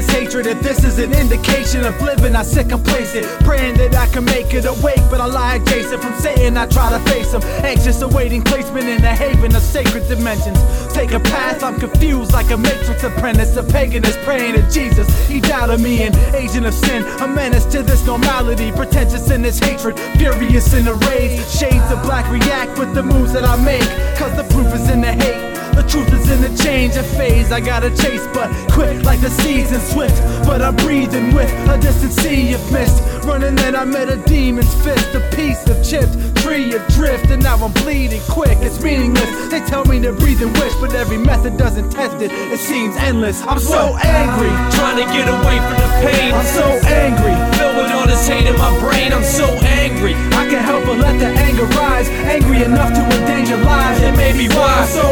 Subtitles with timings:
[0.00, 0.46] hatred.
[0.46, 3.26] If this is an indication of living, I sit complacent.
[3.44, 6.56] Praying that I can make it awake, but I lie adjacent from Satan.
[6.56, 7.42] I try to face him.
[7.64, 10.58] Anxious, awaiting placement in a haven of sacred dimensions.
[10.92, 13.56] Take a path, I'm confused like a matrix apprentice.
[13.56, 15.08] A pagan is praying to Jesus.
[15.28, 17.04] He doubted me, an agent of sin.
[17.20, 18.72] A menace to this normality.
[18.72, 21.40] Pretentious in this hatred, furious in the rage.
[21.48, 23.88] Shades of black react with the moves that I make.
[24.18, 25.52] Cause the proof is in the hate.
[25.74, 27.52] The truth is in the change phase.
[27.52, 30.20] I gotta chase, but quick like the season swift.
[30.46, 33.02] But I'm breathing with a distant sea of mist.
[33.24, 37.56] Running, then I met a demon's fist, a piece of chipped tree adrift, and now
[37.56, 38.58] I'm bleeding quick.
[38.60, 39.30] It's meaningless.
[39.48, 42.30] They tell me to breathe and wish, but every method doesn't test it.
[42.32, 43.40] It seems endless.
[43.46, 46.34] I'm so angry, Trying to get away from the pain.
[46.34, 47.34] I'm so angry.
[47.58, 49.12] Filled with all this hate in my brain.
[49.12, 49.46] I'm so
[49.82, 50.14] angry.
[50.34, 52.08] I can't help but let the anger rise.
[52.26, 54.00] Angry enough to endanger lives.
[54.02, 54.92] It made me I'm wise.
[54.92, 55.06] so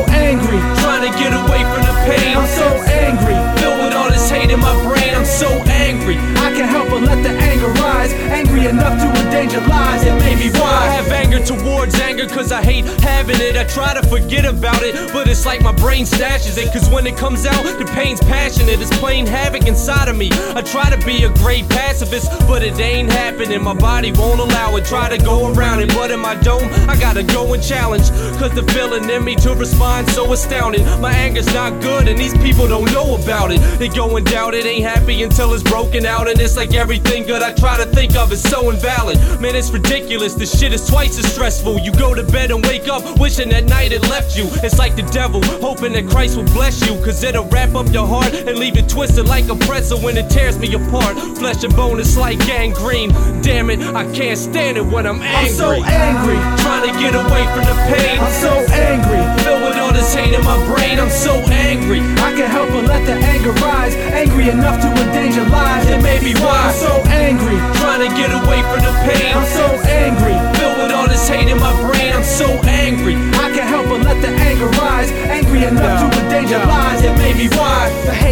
[8.60, 10.04] Enough to endanger lives.
[10.04, 10.99] It me Why wise.
[11.30, 13.56] Anger towards anger cause I hate having it.
[13.56, 17.06] I try to forget about it but it's like my brain stashes it cause when
[17.06, 18.80] it comes out the pain's passionate.
[18.80, 20.30] It's playing havoc inside of me.
[20.32, 23.62] I try to be a great pacifist but it ain't happening.
[23.62, 24.84] My body won't allow it.
[24.84, 28.52] Try to go around it but in my dome I gotta go and challenge cause
[28.54, 30.84] the feeling in me to respond so astounding.
[31.00, 33.60] My anger's not good and these people don't know about it.
[33.78, 37.24] They go and doubt it ain't happy until it's broken out and it's like everything
[37.24, 39.18] good I try to think of is so invalid.
[39.40, 40.34] Man it's ridiculous.
[40.34, 43.64] This shit is twice as stressful you go to bed and wake up wishing that
[43.64, 47.22] night it left you it's like the devil hoping that Christ will bless you cause
[47.22, 50.58] it'll wrap up your heart and leave it twisted like a pretzel when it tears
[50.58, 53.10] me apart flesh and bone is like gangrene
[53.42, 55.48] damn it I can't stand it when I'm angry.
[55.48, 56.38] I'm so angry.
[56.62, 59.22] trying to get away from the pain I'm so angry.
[59.44, 62.84] filled with all this hate in my brain I'm so angry I can't help but
[62.84, 63.94] let the anger rise.
[63.94, 65.88] Angry enough to endanger lives.
[65.88, 67.56] It made me I'm so angry.
[67.80, 70.59] trying to get away from the pain I'm so angry.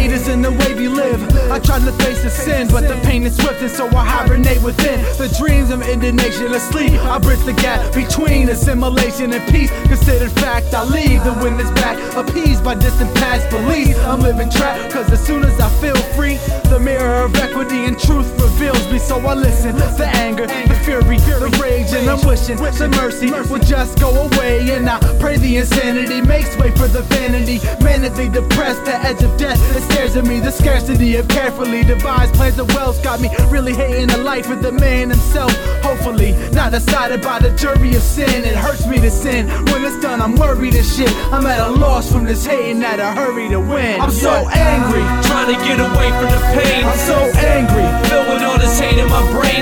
[0.09, 1.21] Hate is in the way we live.
[1.51, 4.61] I try to face the sin, but the pain is swift, and so I hibernate
[4.61, 5.01] within.
[5.17, 6.93] The dreams of indignation asleep.
[6.93, 9.71] I bridge the gap between assimilation and peace.
[9.87, 13.99] Considered fact, I leave the witness back, appeased by distant past beliefs.
[13.99, 16.37] I'm living trapped, cause as soon as I feel free,
[16.69, 18.99] the mirror of equity and truth reveals me.
[18.99, 19.75] So I listen.
[19.99, 24.71] The anger, the fury, the rage, and I'm wishing the mercy would just go away.
[24.71, 27.59] And I pray the insanity makes way for the vanity.
[27.83, 30.39] Manically depressed, the edge of death that stares at me.
[30.39, 34.61] The scarcity of carefully devised plans of wealth got me really hating the life of
[34.61, 35.51] the man himself.
[35.83, 38.43] Hopefully, not decided by the jury of sin.
[38.43, 39.47] It hurts me to sin.
[39.71, 41.11] When it's done, I'm worried as shit.
[41.33, 43.99] I'm at a loss from this hating at a hurry to win.
[43.99, 45.03] I'm so angry.
[45.27, 47.85] trying to get away from the pain I'm so angry.
[48.09, 49.58] filled with all this hate in my brain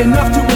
[0.00, 0.55] enough to